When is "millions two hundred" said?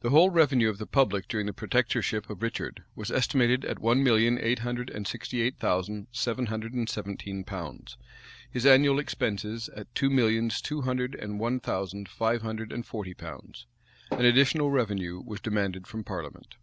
10.10-11.14